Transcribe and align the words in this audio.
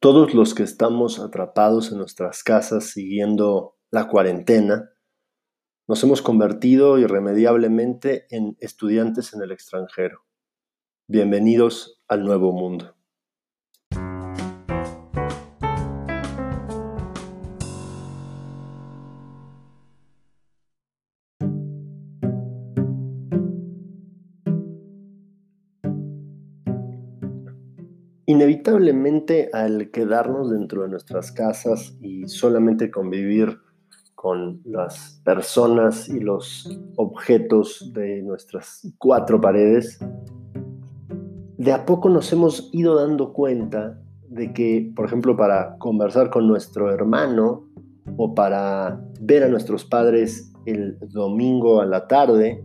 todos 0.00 0.34
los 0.34 0.54
que 0.54 0.62
estamos 0.62 1.18
atrapados 1.18 1.90
en 1.90 1.98
nuestras 1.98 2.42
casas 2.42 2.84
siguiendo 2.90 3.76
la 3.90 4.08
cuarentena, 4.08 4.90
nos 5.88 6.02
hemos 6.02 6.20
convertido 6.20 6.98
irremediablemente 6.98 8.26
en 8.30 8.56
estudiantes 8.60 9.32
en 9.34 9.42
el 9.42 9.52
extranjero. 9.52 10.24
Bienvenidos 11.08 12.02
al 12.08 12.24
nuevo 12.24 12.52
mundo. 12.52 12.95
Inevitablemente 28.28 29.50
al 29.52 29.92
quedarnos 29.92 30.50
dentro 30.50 30.82
de 30.82 30.88
nuestras 30.88 31.30
casas 31.30 31.96
y 32.00 32.26
solamente 32.26 32.90
convivir 32.90 33.60
con 34.16 34.60
las 34.64 35.22
personas 35.24 36.08
y 36.08 36.18
los 36.18 36.68
objetos 36.96 37.92
de 37.94 38.22
nuestras 38.22 38.82
cuatro 38.98 39.40
paredes, 39.40 40.00
de 41.56 41.72
a 41.72 41.86
poco 41.86 42.08
nos 42.08 42.32
hemos 42.32 42.68
ido 42.72 42.96
dando 42.96 43.32
cuenta 43.32 44.02
de 44.28 44.52
que, 44.52 44.92
por 44.96 45.06
ejemplo, 45.06 45.36
para 45.36 45.78
conversar 45.78 46.28
con 46.28 46.48
nuestro 46.48 46.92
hermano 46.92 47.68
o 48.16 48.34
para 48.34 49.00
ver 49.20 49.44
a 49.44 49.48
nuestros 49.48 49.84
padres 49.84 50.52
el 50.64 50.98
domingo 51.10 51.80
a 51.80 51.86
la 51.86 52.08
tarde, 52.08 52.64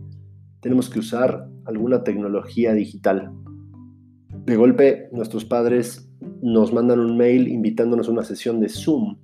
tenemos 0.60 0.90
que 0.90 0.98
usar 0.98 1.48
alguna 1.66 2.02
tecnología 2.02 2.72
digital 2.72 3.32
de 4.44 4.56
golpe 4.56 5.08
nuestros 5.12 5.44
padres 5.44 6.08
nos 6.42 6.72
mandan 6.72 6.98
un 7.00 7.16
mail 7.16 7.48
invitándonos 7.48 8.08
a 8.08 8.12
una 8.12 8.24
sesión 8.24 8.60
de 8.60 8.68
Zoom 8.68 9.16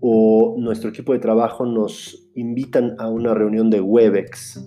o 0.00 0.56
nuestro 0.58 0.90
equipo 0.90 1.12
de 1.12 1.18
trabajo 1.18 1.66
nos 1.66 2.30
invitan 2.34 2.96
a 2.98 3.08
una 3.08 3.34
reunión 3.34 3.68
de 3.68 3.80
Webex. 3.80 4.66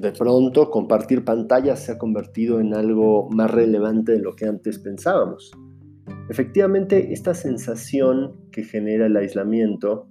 De 0.00 0.10
pronto, 0.12 0.70
compartir 0.70 1.24
pantallas 1.24 1.84
se 1.84 1.92
ha 1.92 1.98
convertido 1.98 2.58
en 2.58 2.74
algo 2.74 3.30
más 3.30 3.50
relevante 3.50 4.12
de 4.12 4.18
lo 4.18 4.34
que 4.34 4.46
antes 4.46 4.80
pensábamos. 4.80 5.52
Efectivamente, 6.28 7.12
esta 7.12 7.34
sensación 7.34 8.34
que 8.50 8.64
genera 8.64 9.06
el 9.06 9.16
aislamiento, 9.16 10.08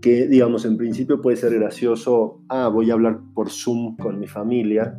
que 0.00 0.28
digamos 0.28 0.64
en 0.64 0.76
principio 0.76 1.20
puede 1.20 1.36
ser 1.36 1.54
gracioso, 1.54 2.42
ah, 2.48 2.68
voy 2.68 2.90
a 2.90 2.94
hablar 2.94 3.20
por 3.34 3.50
Zoom 3.50 3.96
con 3.96 4.20
mi 4.20 4.28
familia, 4.28 4.96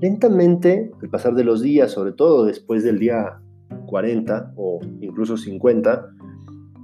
Lentamente, 0.00 0.92
al 1.02 1.10
pasar 1.10 1.34
de 1.34 1.42
los 1.42 1.60
días, 1.60 1.90
sobre 1.90 2.12
todo 2.12 2.44
después 2.44 2.84
del 2.84 3.00
día 3.00 3.40
40 3.86 4.52
o 4.56 4.78
incluso 5.00 5.36
50, 5.36 6.06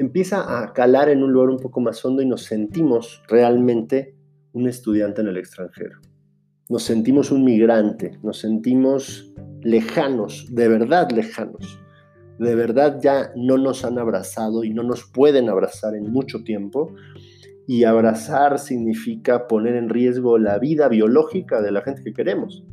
empieza 0.01 0.61
a 0.61 0.73
calar 0.73 1.09
en 1.09 1.23
un 1.23 1.33
lugar 1.33 1.51
un 1.51 1.61
poco 1.61 1.81
más 1.81 2.05
hondo 2.05 2.23
y 2.23 2.27
nos 2.27 2.43
sentimos 2.43 3.23
realmente 3.29 4.17
un 4.53 4.67
estudiante 4.69 5.21
en 5.21 5.29
el 5.29 5.37
extranjero. 5.37 6.01
Nos 6.69 6.83
sentimos 6.83 7.31
un 7.31 7.45
migrante, 7.45 8.19
nos 8.25 8.41
sentimos 8.41 9.33
lejanos, 9.62 10.49
de 10.51 10.67
verdad 10.67 11.09
lejanos. 11.12 11.78
De 12.41 12.56
verdad 12.56 12.99
ya 13.01 13.31
no 13.37 13.59
nos 13.59 13.84
han 13.84 13.97
abrazado 13.97 14.65
y 14.65 14.75
no 14.75 14.83
nos 14.83 15.05
pueden 15.05 15.49
abrazar 15.49 15.95
en 15.95 16.11
mucho 16.11 16.43
tiempo. 16.43 16.93
Y 17.69 17.84
abrazar 17.84 18.59
significa 18.59 19.47
poner 19.47 19.77
en 19.77 19.89
riesgo 19.89 20.37
la 20.37 20.59
vida 20.59 20.89
biológica 20.89 21.62
de 21.62 21.71
la 21.71 21.83
gente 21.83 22.03
que 22.03 22.12
queremos 22.12 22.65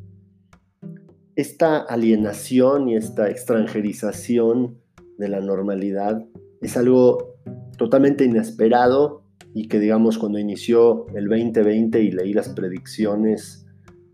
esta 1.35 1.77
alienación 1.77 2.89
y 2.89 2.95
esta 2.95 3.29
extranjerización 3.29 4.77
de 5.17 5.29
la 5.29 5.39
normalidad 5.39 6.25
es 6.61 6.77
algo 6.77 7.35
totalmente 7.77 8.25
inesperado 8.25 9.23
y 9.53 9.67
que 9.67 9.79
digamos 9.79 10.17
cuando 10.17 10.39
inició 10.39 11.07
el 11.15 11.27
2020 11.27 12.01
y 12.01 12.11
leí 12.11 12.33
las 12.33 12.49
predicciones 12.49 13.65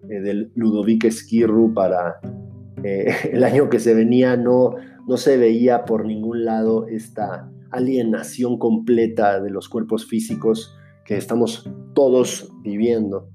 eh, 0.10 0.20
del 0.22 0.52
Ludovic 0.56 1.06
Esquirru 1.06 1.74
para 1.74 2.20
eh, 2.84 3.14
el 3.32 3.44
año 3.44 3.70
que 3.70 3.80
se 3.80 3.94
venía 3.94 4.38
no, 4.38 4.76
no 5.08 5.18
se 5.18 5.38
veía 5.38 5.86
por 5.86 6.06
ningún 6.06 6.46
lado 6.46 6.88
esta 6.88 7.50
alienación 7.72 8.58
completa 8.58 9.42
de 9.42 9.50
los 9.50 9.70
cuerpos 9.70 10.06
físicos 10.06 10.76
que 11.06 11.18
estamos 11.18 11.70
todos 11.94 12.52
viviendo. 12.64 13.30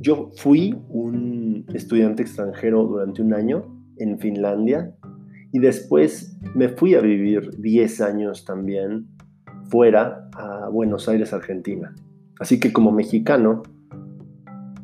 Yo 0.00 0.30
fui 0.36 0.74
un 0.88 1.66
estudiante 1.74 2.22
extranjero 2.22 2.86
durante 2.86 3.20
un 3.20 3.34
año 3.34 3.66
en 3.98 4.18
Finlandia 4.18 4.94
y 5.52 5.58
después 5.58 6.38
me 6.54 6.70
fui 6.70 6.94
a 6.94 7.02
vivir 7.02 7.50
10 7.58 8.00
años 8.00 8.46
también 8.46 9.08
fuera 9.64 10.30
a 10.32 10.70
Buenos 10.70 11.06
Aires, 11.06 11.34
Argentina. 11.34 11.94
Así 12.38 12.58
que 12.58 12.72
como 12.72 12.92
mexicano 12.92 13.62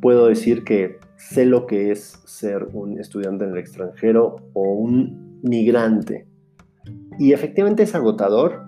puedo 0.03 0.27
decir 0.27 0.65
que 0.65 0.99
sé 1.17 1.47
lo 1.47 1.67
que 1.67 1.93
es 1.93 2.21
ser 2.27 2.69
un 2.75 3.01
estudiante 3.01 3.47
en 3.47 3.53
el 3.53 3.59
extranjero 3.59 4.37
o 4.53 4.75
un 4.75 5.41
migrante. 5.43 6.27
Y 7.19 7.33
efectivamente 7.33 7.85
es 7.85 7.95
agotador, 7.95 8.61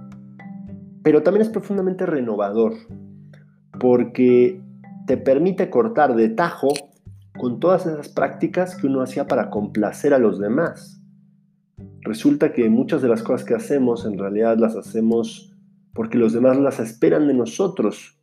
pero 1.02 1.22
también 1.22 1.42
es 1.42 1.50
profundamente 1.50 2.06
renovador, 2.06 2.72
porque 3.78 4.62
te 5.08 5.16
permite 5.16 5.70
cortar 5.70 6.14
de 6.14 6.28
tajo 6.28 6.68
con 7.38 7.60
todas 7.60 7.86
esas 7.86 8.10
prácticas 8.10 8.76
que 8.76 8.86
uno 8.86 9.00
hacía 9.00 9.26
para 9.26 9.48
complacer 9.48 10.12
a 10.12 10.18
los 10.18 10.38
demás. 10.38 11.02
Resulta 12.02 12.52
que 12.52 12.68
muchas 12.68 13.00
de 13.00 13.08
las 13.08 13.22
cosas 13.22 13.46
que 13.46 13.54
hacemos 13.54 14.04
en 14.04 14.18
realidad 14.18 14.58
las 14.58 14.76
hacemos 14.76 15.56
porque 15.94 16.18
los 16.18 16.34
demás 16.34 16.58
las 16.58 16.78
esperan 16.78 17.26
de 17.26 17.32
nosotros. 17.32 18.20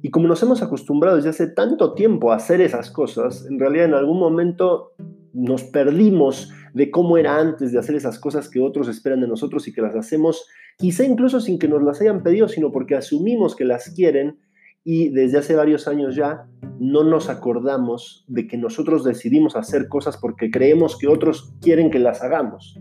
Y 0.00 0.10
como 0.10 0.26
nos 0.26 0.42
hemos 0.42 0.62
acostumbrado 0.62 1.16
desde 1.16 1.28
hace 1.28 1.48
tanto 1.48 1.92
tiempo 1.92 2.32
a 2.32 2.36
hacer 2.36 2.62
esas 2.62 2.90
cosas, 2.90 3.46
en 3.46 3.60
realidad 3.60 3.84
en 3.84 3.94
algún 3.94 4.18
momento 4.18 4.94
nos 5.34 5.64
perdimos 5.64 6.50
de 6.72 6.90
cómo 6.90 7.18
era 7.18 7.38
antes 7.38 7.72
de 7.72 7.78
hacer 7.78 7.94
esas 7.94 8.18
cosas 8.18 8.48
que 8.48 8.58
otros 8.58 8.88
esperan 8.88 9.20
de 9.20 9.28
nosotros 9.28 9.68
y 9.68 9.74
que 9.74 9.82
las 9.82 9.94
hacemos 9.94 10.46
quizá 10.78 11.04
incluso 11.04 11.40
sin 11.40 11.58
que 11.58 11.68
nos 11.68 11.82
las 11.82 12.00
hayan 12.00 12.22
pedido, 12.22 12.48
sino 12.48 12.72
porque 12.72 12.94
asumimos 12.94 13.54
que 13.54 13.66
las 13.66 13.90
quieren 13.90 14.38
y 14.84 15.10
desde 15.10 15.38
hace 15.38 15.54
varios 15.54 15.86
años 15.86 16.16
ya 16.16 16.46
no 16.80 17.04
nos 17.04 17.28
acordamos 17.28 18.24
de 18.26 18.46
que 18.46 18.56
nosotros 18.56 19.04
decidimos 19.04 19.54
hacer 19.54 19.88
cosas 19.88 20.16
porque 20.16 20.50
creemos 20.50 20.98
que 20.98 21.06
otros 21.06 21.54
quieren 21.60 21.90
que 21.90 22.00
las 22.00 22.22
hagamos. 22.22 22.80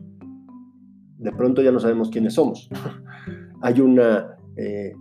De 1.17 1.31
pronto 1.31 1.61
ya 1.61 1.71
no 1.71 1.79
sabemos 1.79 2.09
quiénes 2.09 2.33
somos. 2.33 2.69
Hay 3.61 3.79
un 3.79 4.01
eh, 4.57 4.93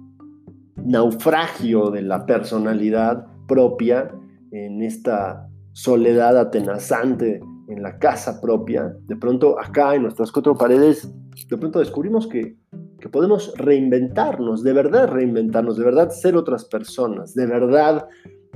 naufragio 0.76 1.90
de 1.90 2.02
la 2.02 2.26
personalidad 2.26 3.26
propia 3.48 4.10
en 4.50 4.82
esta 4.82 5.48
soledad 5.72 6.36
atenazante 6.36 7.40
en 7.68 7.82
la 7.82 7.98
casa 7.98 8.40
propia. 8.40 8.94
De 9.06 9.16
pronto 9.16 9.58
acá 9.58 9.94
en 9.94 10.02
nuestras 10.02 10.30
cuatro 10.30 10.54
paredes, 10.56 11.10
de 11.48 11.56
pronto 11.56 11.78
descubrimos 11.78 12.26
que 12.26 12.56
que 13.00 13.08
podemos 13.08 13.52
reinventarnos, 13.56 14.62
de 14.62 14.72
verdad 14.72 15.08
reinventarnos, 15.08 15.76
de 15.76 15.84
verdad 15.84 16.10
ser 16.10 16.36
otras 16.36 16.64
personas, 16.66 17.34
de 17.34 17.46
verdad 17.46 18.06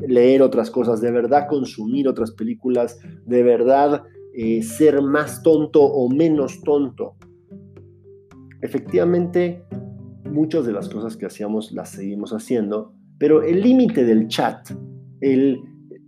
leer 0.06 0.42
otras 0.42 0.70
cosas, 0.70 1.00
de 1.00 1.10
verdad 1.10 1.46
consumir 1.48 2.08
otras 2.08 2.32
películas, 2.32 2.98
de 3.24 3.42
verdad 3.42 4.02
eh, 4.34 4.62
ser 4.62 5.00
más 5.02 5.42
tonto 5.42 5.82
o 5.82 6.08
menos 6.08 6.60
tonto. 6.62 7.16
Efectivamente, 8.60 9.64
muchas 10.30 10.66
de 10.66 10.72
las 10.72 10.88
cosas 10.88 11.16
que 11.16 11.26
hacíamos 11.26 11.72
las 11.72 11.90
seguimos 11.90 12.32
haciendo, 12.32 12.94
pero 13.18 13.42
el 13.42 13.60
límite 13.60 14.04
del 14.04 14.28
chat, 14.28 14.70
el, 15.20 15.60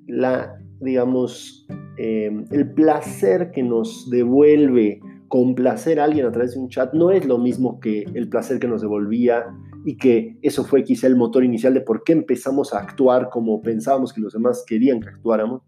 la, 0.06 0.58
digamos, 0.80 1.66
eh, 1.98 2.30
el 2.50 2.72
placer 2.72 3.50
que 3.52 3.62
nos 3.62 4.10
devuelve 4.10 5.00
complacer 5.36 6.00
a 6.00 6.04
alguien 6.04 6.24
a 6.24 6.32
través 6.32 6.54
de 6.54 6.60
un 6.60 6.70
chat 6.70 6.94
no 6.94 7.10
es 7.10 7.26
lo 7.26 7.36
mismo 7.36 7.78
que 7.78 8.06
el 8.14 8.26
placer 8.30 8.58
que 8.58 8.66
nos 8.66 8.80
devolvía 8.80 9.44
y 9.84 9.98
que 9.98 10.38
eso 10.40 10.64
fue 10.64 10.82
quizá 10.82 11.08
el 11.08 11.14
motor 11.14 11.44
inicial 11.44 11.74
de 11.74 11.82
por 11.82 12.04
qué 12.04 12.14
empezamos 12.14 12.72
a 12.72 12.78
actuar 12.78 13.28
como 13.28 13.60
pensábamos 13.60 14.14
que 14.14 14.22
los 14.22 14.32
demás 14.32 14.64
querían 14.66 14.98
que 14.98 15.10
actuáramos. 15.10 15.60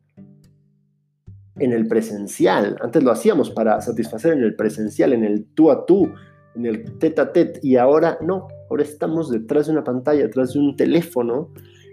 En 1.56 1.75
el 1.75 1.87
presencial, 1.87 2.79
antes 2.81 3.03
lo 3.03 3.11
hacíamos 3.11 3.50
para 3.50 3.79
satisfacer 3.82 4.32
en 4.32 4.43
el 4.43 4.56
presencial, 4.56 5.12
en 5.12 5.23
el 5.23 5.44
tú 5.53 5.70
a 5.70 5.85
tú, 5.85 6.15
en 6.56 6.65
el 6.65 6.97
tete 6.99 7.20
a 7.20 7.31
tete, 7.31 7.61
y 7.62 7.76
ahora 7.76 8.17
no, 8.23 8.49
ahora 8.70 8.85
estamos 8.85 9.31
detrás 9.31 9.67
de 9.67 9.73
una 9.73 9.85
pantalla, 9.85 10.23
detrás 10.23 10.55
de 10.55 10.61
un 10.61 10.76
teléfono, 10.76 11.53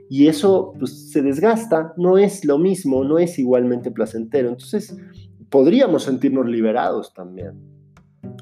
y 0.10 0.28
eso 0.28 0.72
pues, 0.80 1.12
se 1.12 1.22
desgasta, 1.22 1.94
no 1.98 2.18
es 2.18 2.46
lo 2.46 2.58
mismo, 2.58 3.04
no 3.04 3.20
es 3.20 3.38
igualmente 3.38 3.92
placentero. 3.92 4.48
Entonces, 4.48 4.96
podríamos 5.50 6.04
sentirnos 6.04 6.48
liberados 6.48 7.14
también. 7.14 7.54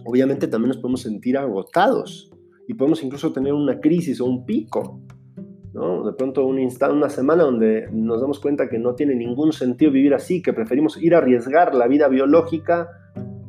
Obviamente 0.06 0.48
también 0.48 0.70
nos 0.70 0.78
podemos 0.78 1.02
sentir 1.02 1.38
agotados 1.38 2.32
y 2.68 2.74
podemos 2.74 3.04
incluso 3.04 3.32
tener 3.32 3.54
una 3.54 3.80
crisis 3.80 4.22
o 4.22 4.26
un 4.26 4.46
pico. 4.46 5.02
¿no? 5.74 6.06
De 6.06 6.14
pronto 6.14 6.46
un 6.46 6.60
instante, 6.60 6.96
una 6.96 7.10
semana 7.10 7.44
donde 7.44 7.88
nos 7.92 8.22
damos 8.22 8.40
cuenta 8.40 8.70
que 8.70 8.80
no 8.80 8.96
tiene 8.96 9.16
ningún 9.16 9.54
sentido 9.54 9.92
vivir 9.92 10.14
así, 10.14 10.42
que 10.42 10.54
preferimos 10.54 11.02
ir 11.02 11.16
a 11.16 11.18
arriesgar 11.18 11.74
la 11.74 11.88
vida 11.88 12.08
biológica 12.08 12.90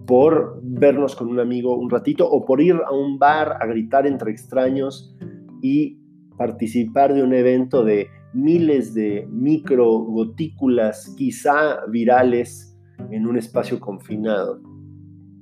por 0.07 0.61
vernos 0.63 1.17
con 1.17 1.29
un 1.29 1.41
amigo 1.41 1.77
un 1.77 1.91
ratito 1.91 2.29
o 2.29 2.45
por 2.45 2.61
ir 2.61 2.77
a 2.85 2.93
un 2.93 3.19
bar 3.19 3.57
a 3.61 3.67
gritar 3.67 4.07
entre 4.07 4.31
extraños 4.31 5.17
y 5.63 5.99
participar 6.37 7.15
de 7.15 7.23
un 7.23 7.33
evento 7.33 7.85
de 7.85 8.09
miles 8.35 8.95
de 8.95 9.27
micro 9.31 9.99
gotículas, 10.01 11.15
quizá 11.17 11.87
virales, 11.87 12.74
en 13.11 13.27
un 13.27 13.37
espacio 13.37 13.81
confinado. 13.81 14.61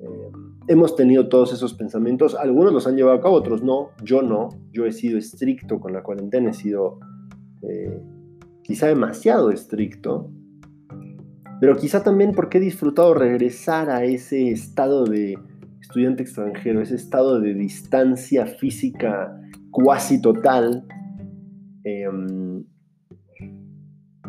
Eh, 0.00 0.30
hemos 0.68 0.96
tenido 0.96 1.28
todos 1.28 1.52
esos 1.52 1.74
pensamientos, 1.74 2.34
algunos 2.34 2.72
los 2.72 2.86
han 2.86 2.96
llevado 2.96 3.18
a 3.18 3.20
cabo, 3.20 3.34
otros 3.34 3.62
no, 3.62 3.90
yo 4.02 4.22
no, 4.22 4.50
yo 4.72 4.86
he 4.86 4.92
sido 4.92 5.18
estricto 5.18 5.80
con 5.80 5.92
la 5.92 6.02
cuarentena, 6.02 6.50
he 6.50 6.54
sido 6.54 6.98
eh, 7.62 8.00
quizá 8.62 8.86
demasiado 8.86 9.50
estricto, 9.50 10.30
pero 11.60 11.76
quizá 11.76 12.02
también 12.02 12.32
porque 12.32 12.58
he 12.58 12.60
disfrutado 12.60 13.14
regresar 13.14 13.90
a 13.90 14.04
ese 14.04 14.50
estado 14.50 15.04
de 15.04 15.38
estudiante 15.80 16.22
extranjero, 16.22 16.80
ese 16.80 16.96
estado 16.96 17.40
de 17.40 17.54
distancia 17.54 18.46
física 18.46 19.38
cuasi 19.70 20.20
total. 20.20 20.86
Em, 21.84 22.64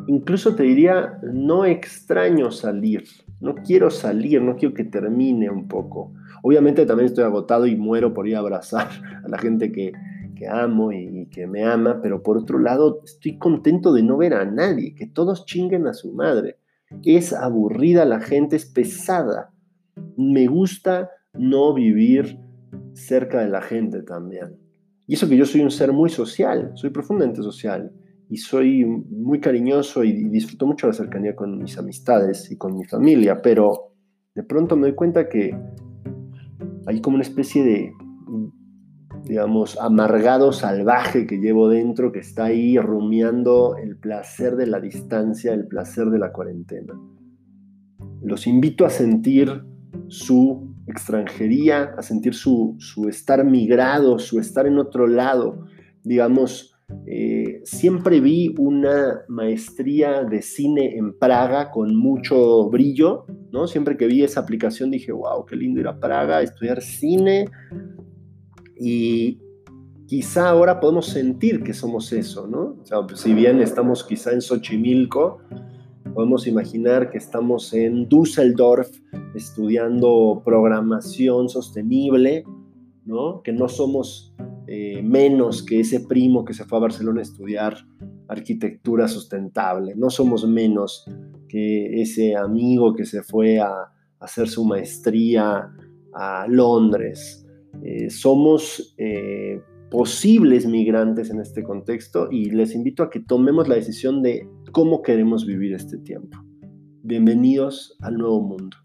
incluso 0.08 0.56
te 0.56 0.64
diría, 0.64 1.20
no 1.22 1.66
extraño 1.66 2.52
salir, 2.52 3.04
no 3.42 3.56
quiero 3.56 3.90
salir, 3.90 4.42
no 4.42 4.56
quiero 4.56 4.74
que 4.74 4.84
termine 4.84 5.50
un 5.50 5.68
poco. 5.68 6.14
Obviamente 6.42 6.86
también 6.86 7.08
estoy 7.08 7.24
agotado 7.24 7.66
y 7.66 7.76
muero 7.76 8.14
por 8.14 8.28
ir 8.28 8.36
a 8.36 8.40
abrazar 8.40 8.90
a 9.24 9.28
la 9.28 9.38
gente 9.38 9.72
que, 9.72 9.92
que 10.36 10.48
amo 10.48 10.92
y, 10.92 11.28
que 11.28 11.48
me 11.48 11.64
ama, 11.64 12.00
pero 12.02 12.24
por 12.24 12.38
otro 12.38 12.60
lado 12.60 13.02
estoy 13.04 13.38
contento 13.38 13.94
de 13.94 14.04
no 14.04 14.18
ver 14.18 14.34
a 14.34 14.46
nadie, 14.46 14.96
que 14.96 15.08
todos 15.08 15.46
chinguen 15.46 15.88
a 15.88 15.94
su 15.94 16.14
madre 16.14 16.58
es 17.04 17.34
aburrida 17.34 18.06
la 18.06 18.20
gente, 18.20 18.56
es 18.56 18.66
pesada. 18.66 19.52
Me 20.16 20.48
gusta 20.48 21.12
no 21.34 21.74
vivir 21.74 22.40
cerca 22.94 23.42
de 23.42 23.50
la 23.50 23.62
gente 23.62 24.04
también. 24.04 24.58
Y 25.08 25.16
eso 25.16 25.28
que 25.28 25.38
yo 25.38 25.46
soy 25.46 25.62
un 25.62 25.72
ser 25.72 25.92
muy 25.92 26.10
social, 26.10 26.72
soy 26.76 26.92
profundamente 26.92 27.42
social 27.42 27.92
y 28.30 28.38
soy 28.38 28.86
muy 28.86 29.40
cariñoso 29.40 30.04
y 30.04 30.30
disfruto 30.30 30.66
mucho 30.66 30.88
la 30.88 30.94
cercanía 30.94 31.36
con 31.36 31.58
mis 31.58 31.78
amistades 31.78 32.52
y 32.52 32.58
con 32.58 32.76
mi 32.76 32.86
familia, 32.86 33.42
pero 33.42 33.94
de 34.36 34.44
pronto 34.44 34.76
me 34.76 34.88
doy 34.88 34.96
cuenta 34.96 35.30
que 35.30 35.56
hay 36.86 37.02
como 37.02 37.16
una 37.16 37.24
especie 37.24 37.64
de 37.64 37.94
digamos, 39.26 39.80
amargado, 39.80 40.52
salvaje 40.52 41.26
que 41.26 41.38
llevo 41.38 41.70
dentro, 41.70 42.12
que 42.12 42.20
está 42.20 42.46
ahí 42.46 42.78
rumiando 42.78 43.78
el 43.78 43.98
placer 43.98 44.56
de 44.56 44.68
la 44.68 44.80
distancia, 44.80 45.54
el 45.54 45.68
placer 45.68 46.08
de 46.08 46.20
la 46.20 46.32
cuarentena. 46.32 46.94
Los 48.22 48.48
invito 48.48 48.86
a 48.86 48.90
sentir 48.90 49.64
su 50.08 50.76
extranjería, 50.88 51.94
a 51.98 52.02
sentir 52.02 52.34
su, 52.34 52.78
estar 53.10 53.46
migrado, 53.46 54.20
su 54.20 54.40
estar 54.40 54.68
en 54.68 54.78
otro 54.78 55.08
lado. 55.08 55.66
Digamos, 56.04 56.76
eh, 57.06 57.43
siempre 57.64 58.20
vi 58.20 58.54
una 58.58 59.22
maestría 59.28 60.24
de 60.24 60.42
cine 60.42 60.98
en 60.98 61.18
Praga 61.18 61.72
con 61.72 61.96
mucho 61.96 62.70
brillo, 62.70 63.26
¿no? 63.52 63.68
Siempre 63.68 63.98
que 63.98 64.08
vi 64.08 64.24
esa 64.24 64.42
aplicación 64.42 64.92
dije, 64.92 65.12
wow, 65.12 65.46
qué 65.46 65.56
lindo 65.56 65.80
ir 65.80 65.88
a 65.88 66.00
Praga, 66.00 66.42
estudiar 66.42 66.82
cine, 66.82 67.50
y 68.78 69.40
quizá 70.08 70.50
ahora 70.50 70.80
podemos 70.80 71.08
sentir 71.08 71.64
que 71.64 71.74
somos 71.74 72.12
eso, 72.12 72.48
¿no? 72.48 72.78
Pues, 73.08 73.20
si 73.20 73.34
bien 73.34 73.62
estamos 73.62 74.04
quizá 74.04 74.32
en 74.34 74.42
Xochimilco, 74.42 75.40
podemos 76.14 76.48
imaginar 76.48 77.10
que 77.10 77.18
estamos 77.18 77.74
en 77.74 78.08
Düsseldorf 78.10 78.90
estudiando 79.36 80.42
programación 80.44 81.50
sostenible, 81.50 82.44
¿no? 83.06 83.42
Que 83.42 83.54
no 83.54 83.68
somos 83.70 84.34
eh, 84.68 85.02
menos 85.02 85.64
que 85.64 85.82
ese 85.82 86.02
primo 86.02 86.46
que 86.46 86.54
se 86.54 86.64
fue 86.66 86.78
a 86.78 86.82
Barcelona 86.82 87.20
a 87.20 87.24
estudiar 87.24 87.78
arquitectura 88.28 89.08
sustentable, 89.08 89.94
no 89.96 90.10
somos 90.10 90.48
menos 90.48 91.06
que 91.50 92.02
ese 92.02 92.36
amigo 92.36 92.94
que 92.94 93.06
se 93.06 93.24
fue 93.24 93.60
a 93.60 93.92
hacer 94.20 94.48
su 94.48 94.64
maestría 94.66 95.70
a 96.14 96.46
Londres, 96.48 97.46
eh, 97.84 98.10
somos 98.10 98.96
eh, 98.98 99.62
posibles 99.92 100.66
migrantes 100.66 101.30
en 101.30 101.42
este 101.42 101.64
contexto 101.64 102.30
y 102.32 102.50
les 102.52 102.74
invito 102.74 103.04
a 103.04 103.10
que 103.10 103.20
tomemos 103.20 103.68
la 103.68 103.76
decisión 103.76 104.22
de 104.22 104.48
cómo 104.72 105.02
queremos 105.02 105.46
vivir 105.46 105.74
este 105.74 105.98
tiempo. 105.98 106.38
Bienvenidos 107.04 107.98
al 108.02 108.18
nuevo 108.18 108.42
mundo. 108.42 108.78